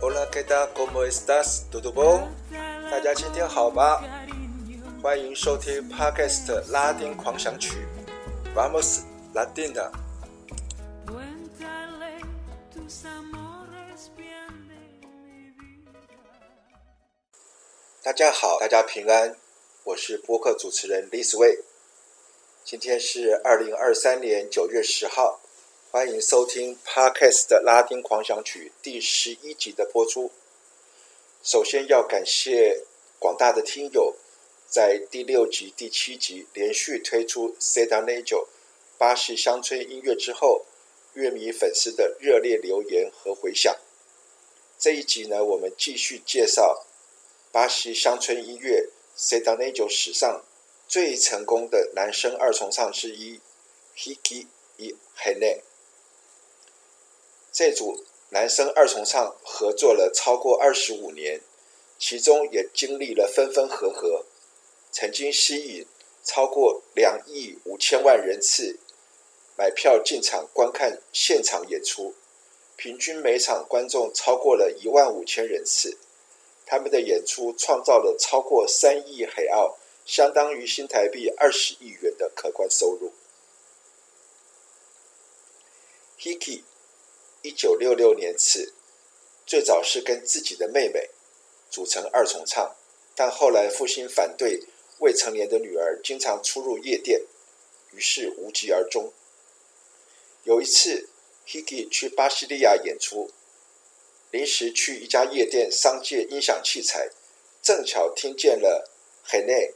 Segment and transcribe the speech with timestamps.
[0.00, 0.72] Hola, ¿qué tal?
[0.72, 1.66] ¿Cómo estás?
[1.70, 2.30] ¿Todo bien?
[2.90, 4.00] 大家今天好吗？
[5.02, 7.86] 欢迎收听 Podcast 拉丁狂想曲。
[8.54, 9.02] Vamos
[9.34, 9.90] Latina。
[18.02, 19.36] 大家好，大家平安。
[19.84, 21.58] 我是播客主持人 Liz Way。
[22.68, 25.40] 今天是二零二三年九月十号。
[25.92, 30.32] 欢迎收听 Podcast 的拉丁狂想曲第十一集的播出。
[31.44, 32.82] 首先要感谢
[33.20, 34.16] 广大的听友，
[34.66, 38.48] 在第六集、第七集连续推出 Sertanejo
[38.98, 40.66] 巴西乡村音乐之后，
[41.14, 43.76] 乐迷粉丝的热烈留言和回响。
[44.76, 46.84] 这一集呢，我们继续介绍
[47.52, 50.44] 巴西乡村音乐 Sertanejo 史上
[50.88, 53.40] 最成功的男声二重唱之一
[53.96, 55.60] Ricky y René。
[57.52, 61.40] 这组男声二重唱合作了超过二十五年，
[61.98, 64.26] 其中也经历了分分合合，
[64.92, 65.86] 曾经吸引
[66.22, 68.78] 超过两亿五千万人次
[69.56, 72.14] 买票进场观看现场演出，
[72.76, 75.98] 平均每场观众超过了一万五千人次。
[76.66, 83.12] 他们的演出创造了超过三亿海奥，相当于新台币二十亿元的可观收入。
[86.20, 86.62] Ricky
[87.42, 88.72] 一九六六年次，
[89.44, 91.10] 最早是跟自己的妹妹
[91.68, 92.76] 组成二重唱，
[93.16, 94.62] 但后来父亲反对
[95.00, 97.22] 未成年的女儿经常出入夜店，
[97.90, 99.12] 于是无疾而终。
[100.44, 101.08] 有一次
[101.48, 103.32] ，Ricky 去巴西利亚演出，
[104.30, 107.10] 临时去一家夜店商借音响器材，
[107.60, 108.88] 正巧听见了
[109.24, 109.74] h e n e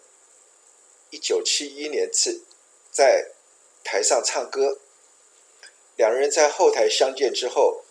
[1.11, 2.43] 一九七一年次
[2.91, 3.33] 在
[3.85, 4.79] 台上唱歌。
[5.97, 7.85] 两人在后台相见之后，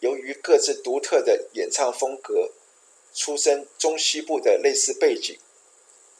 [0.00, 2.52] 由于各自独特的演唱风格、
[3.14, 5.38] 出身中西部的类似背景，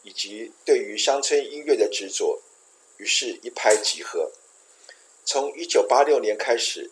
[0.02, 2.40] 以及对于乡村音乐的执着，
[2.96, 4.32] 于是一拍即合。
[5.24, 6.90] 从一九八六年开始，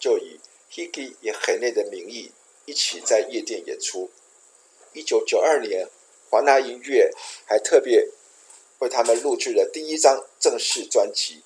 [0.00, 0.40] 就以
[0.72, 2.32] Ricky y René 的名义
[2.64, 4.10] 一起在夜店演出。
[4.92, 5.88] 一九九二年，
[6.28, 7.12] 华纳音乐
[7.46, 8.08] 还特别
[8.78, 11.42] 为他们录制了第一张正式专辑。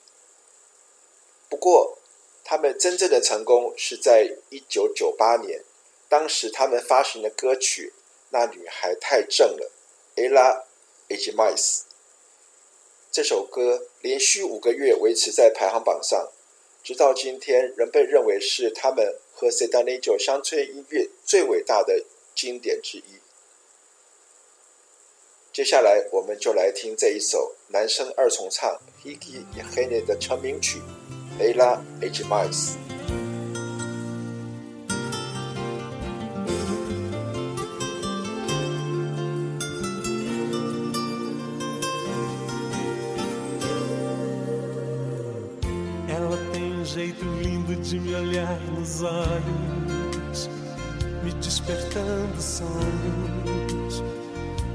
[1.49, 1.99] 不过，
[2.45, 5.65] 他们真正的成功是在一九九八年，
[6.09, 7.93] 当时他们发行的歌曲
[8.31, 9.71] 《那女孩太正了》
[10.21, 10.65] （Ella
[11.09, 11.83] es demais）。
[13.13, 16.31] 这首歌连续五个月维持在排行榜上，
[16.85, 22.05] 直到今天仍被认为是他们和 Sertanejo 乡村音乐最伟大的
[22.35, 23.21] 经典之一。
[25.61, 30.81] 接下来我们就来听这一首男生二重唱 hegiheni 的成名曲
[31.39, 32.77] 雷拉 h mice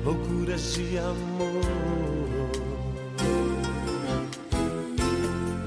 [0.06, 1.66] loucuras de amor.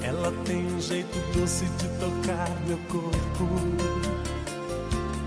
[0.03, 3.49] Ela tem um jeito doce de tocar meu corpo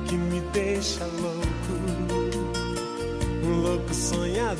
[0.07, 1.73] que me deixa louco,
[3.44, 4.57] um louco sonhador.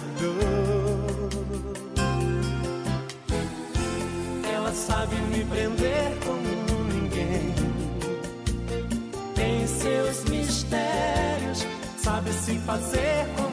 [4.54, 7.56] Ela sabe me prender como ninguém.
[9.34, 11.66] Tem seus mistérios,
[11.98, 13.51] sabe se fazer como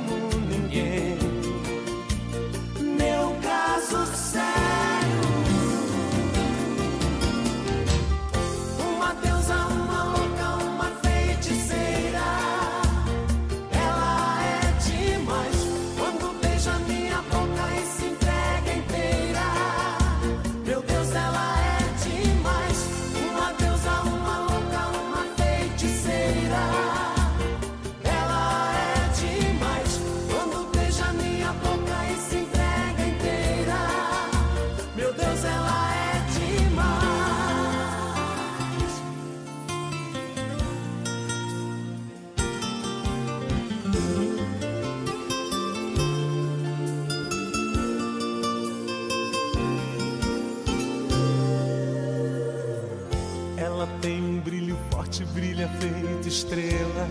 [56.29, 57.09] de estrela.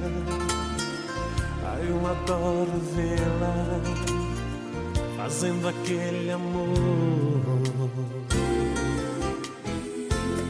[1.66, 3.82] Ai, eu adoro vê-la
[5.18, 6.70] fazendo aquele amor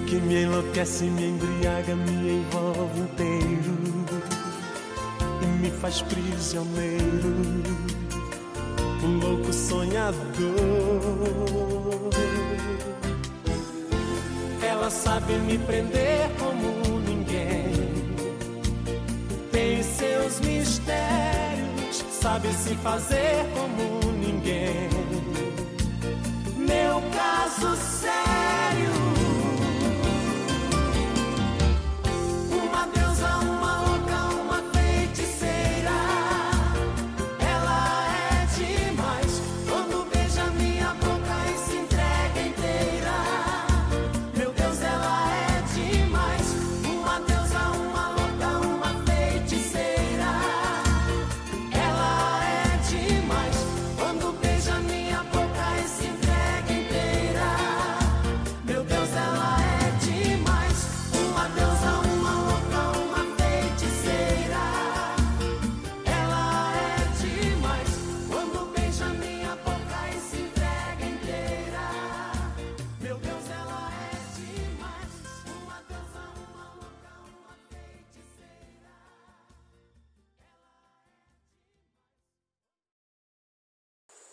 [0.05, 3.77] que me enlouquece, me embriaga, me envolve inteiro
[5.41, 7.63] e me faz prisioneiro.
[9.03, 10.17] Um louco sonhador.
[14.61, 16.76] Ela sabe me prender como
[19.77, 24.89] tem seus mistérios, sabe se fazer como ninguém.
[26.57, 29.16] Meu caso sério.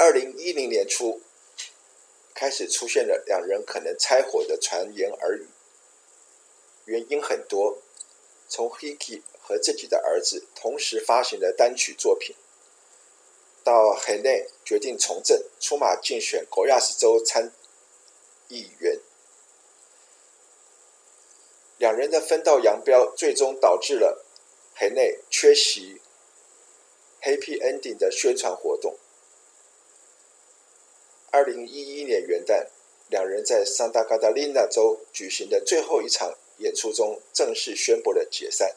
[0.05, 1.23] 二零一零年初，
[2.35, 5.47] 开始出现了两人可能拆伙的传言耳语，
[6.85, 7.79] 原因很多，
[8.47, 12.37] 从 Hiki 和自己的儿子同时发行的单曲作品，
[13.63, 17.51] 到 Hene 决定从政出马竞选戈亚斯州参
[18.49, 19.01] 议员，
[21.79, 24.23] 两人的分道扬镳，最终导致了
[24.77, 26.03] Hene 缺席
[27.23, 28.99] Happy Ending 的宣传活动。
[31.35, 32.69] 二零一一年元旦，
[33.09, 38.77] 两人在桑达卡达琳娜州举行的最后一场演出中正式宣布了解散。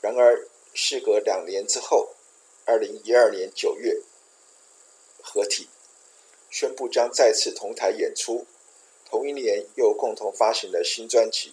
[0.00, 2.14] 然而，事隔两年之后，
[2.64, 4.00] 二零一二年九月
[5.20, 5.68] 合体，
[6.48, 8.46] 宣布将再次同台演出。
[9.04, 11.52] 同一年，又共同发行了新专辑。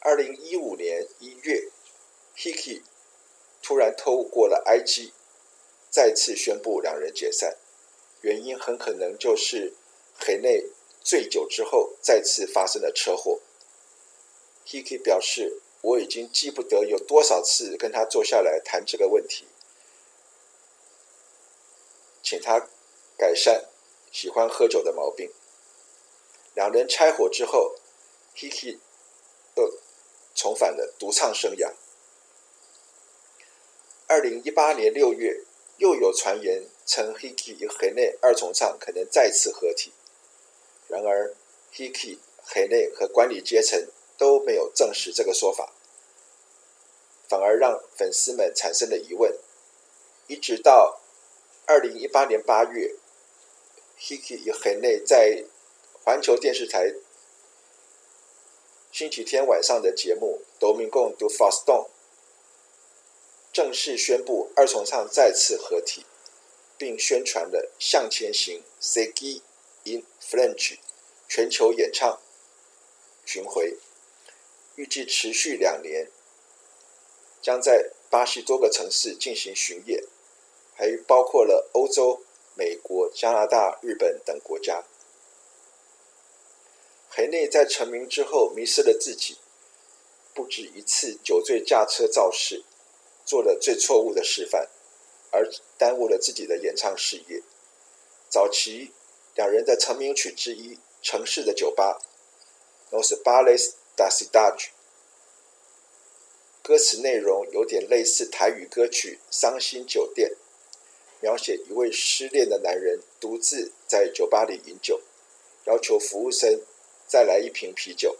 [0.00, 1.70] 二零一五年一月
[2.36, 2.82] ，Hiki。
[3.68, 5.12] 突然透过了 IG，
[5.90, 7.58] 再次宣布两人解散，
[8.22, 9.74] 原因很可能就是
[10.18, 10.64] 黑内
[11.02, 13.40] 醉酒之后再次发生了车祸。
[14.66, 19.46] Hiki 表示：“我已经记不得有多少次跟他坐下来谈这个问题，
[22.22, 22.68] 请他
[23.18, 23.66] 改善
[24.10, 25.30] 喜欢喝酒的毛病。”
[26.56, 27.76] 两人拆伙之后
[28.34, 28.78] ，Hiki
[29.56, 29.78] 又
[30.34, 31.70] 重返了独唱生涯。
[34.08, 35.44] 二零一八年六月，
[35.76, 39.92] 又有传言称 Hiki 与 Hene 二重唱可能再次合体。
[40.86, 41.34] 然而
[41.74, 42.16] ，Hiki、
[42.46, 45.74] Hene 和管理阶层都没有证实这个说法，
[47.28, 49.36] 反而让粉丝们产生了疑问。
[50.26, 51.00] 一直到
[51.66, 52.94] 二零一八年八月
[54.00, 55.44] ，Hiki 与 Hene 在
[56.02, 56.94] 环球电视台
[58.90, 61.84] 星期天晚上的节目《Domingo do Faustão》
[63.58, 66.06] 正式宣布二重唱再次合体，
[66.76, 69.42] 并宣传了《向前行》Segi
[69.82, 70.78] in French
[71.26, 72.20] 全球演唱
[73.26, 73.76] 巡回，
[74.76, 76.08] 预计持续两年，
[77.42, 80.04] 将在巴西多个城市进行巡演，
[80.76, 82.22] 还包括了欧洲、
[82.54, 84.84] 美国、加拿大、日本等国家。
[87.10, 89.36] 黑内在成名之后迷失了自己，
[90.32, 92.62] 不止一次酒醉驾车肇事。
[93.28, 94.70] 做了最错误的示范，
[95.30, 97.42] 而耽误了自己的演唱事业。
[98.30, 98.92] 早期
[99.34, 102.00] 两人的成名曲之一《城市的酒吧》
[102.96, 104.68] ，Nos b a l e s da Cidade，
[106.62, 110.30] 歌词内容有点类似台语歌曲《伤心酒店》，
[111.20, 115.02] 描写一位失恋的男人独自在酒吧里饮酒，
[115.66, 116.62] 要求服务生
[117.06, 118.16] 再来一瓶啤酒，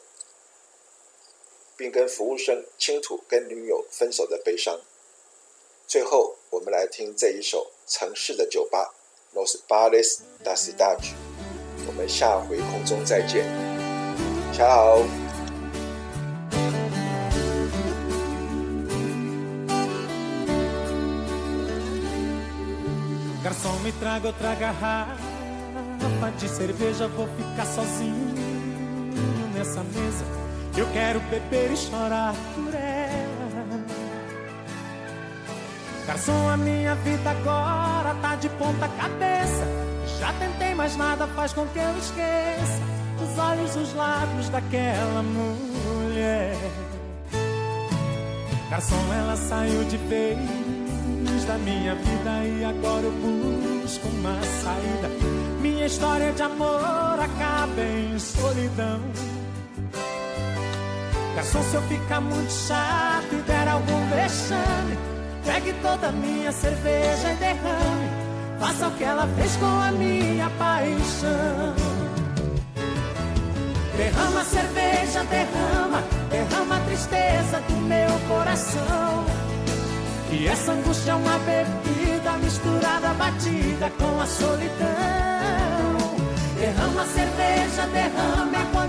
[1.79, 4.79] 并跟服务生倾吐跟女友分手的悲伤。
[5.89, 8.93] 最后，我们来听这一首《城市的酒吧》
[9.35, 11.15] ，Nos Bares da Cidade。
[11.87, 13.47] 我们下回空中再见，
[14.53, 14.99] 大家好。
[36.09, 39.67] Garçom, a minha vida agora tá de ponta cabeça.
[40.19, 42.81] Já tentei, mas nada faz com que eu esqueça
[43.23, 46.57] os olhos, os lábios daquela mulher.
[48.71, 50.39] Garçom, ela saiu de vez
[51.47, 55.11] da minha vida e agora eu busco uma saída.
[55.61, 59.01] Minha história de amor acaba em solidão.
[61.37, 63.88] Garçom, se eu ficar muito chato e der algum
[65.89, 68.09] toda minha cerveja e derrame.
[68.61, 71.75] Faça o que ela fez com a minha paixão.
[73.97, 79.25] Derrama cerveja, derrama, derrama a tristeza do meu coração.
[80.31, 84.89] E essa angústia é uma bebida misturada, batida com a solidão.
[86.59, 88.88] Derrama cerveja, derrama enquanto eu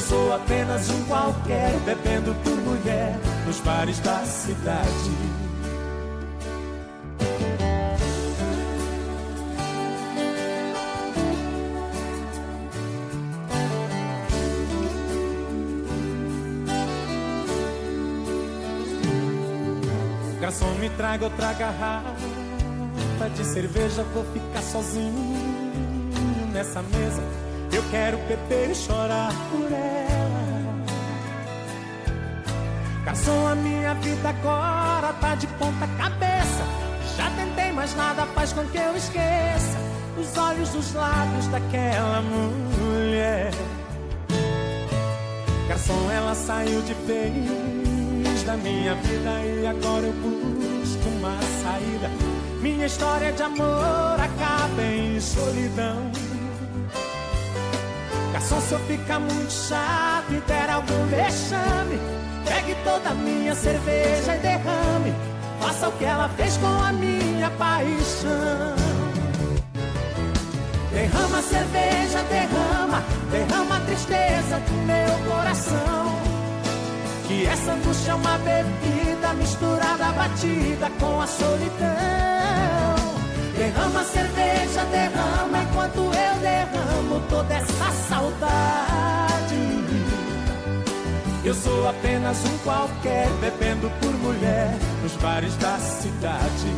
[0.00, 4.88] Eu sou apenas um qualquer, bebendo por mulher nos bares da cidade.
[20.40, 22.14] Garçom, me traga outra garrafa
[23.36, 24.02] de cerveja.
[24.14, 25.12] Vou ficar sozinho
[26.54, 27.49] nessa mesa.
[27.72, 30.40] Eu quero beber e chorar por ela.
[33.04, 36.64] Garçom, a minha vida agora tá de ponta cabeça.
[37.16, 43.50] Já tentei, mas nada faz com que eu esqueça os olhos, os lábios daquela mulher.
[45.68, 52.10] Garçom, ela saiu de vez da minha vida e agora eu busco uma saída.
[52.60, 56.10] Minha história de amor acaba em solidão.
[58.40, 62.00] Garçom, se eu ficar muito chato e der algum vexame,
[62.46, 65.14] pegue toda a minha cerveja e derrame.
[65.60, 68.74] Faça o que ela fez com a minha paixão.
[70.90, 76.18] Derrama cerveja, derrama, derrama a tristeza do meu coração.
[77.28, 82.39] Que essa angústia é uma bebida misturada, batida com a solidão.
[83.60, 89.84] Derrama cerveja, derrama enquanto eu derramo toda essa saudade.
[91.44, 96.74] Eu sou apenas um qualquer, bebendo por mulher nos bares da cidade.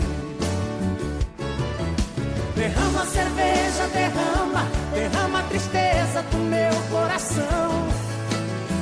[2.56, 7.86] Derrama cerveja, derrama, derrama a tristeza do meu coração.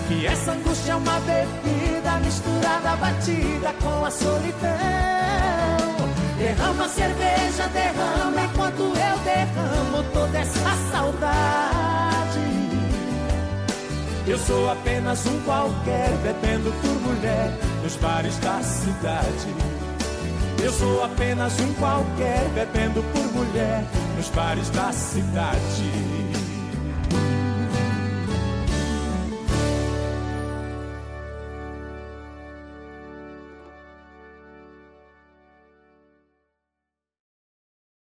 [0.08, 5.79] Que essa angústia é uma bebida misturada, batida com a solidão.
[6.40, 12.40] Derrama cerveja, derrama enquanto eu derramo toda essa saudade.
[14.26, 19.54] Eu sou apenas um qualquer, bebendo por mulher nos bares da cidade.
[20.64, 23.84] Eu sou apenas um qualquer, bebendo por mulher
[24.16, 26.09] nos bares da cidade.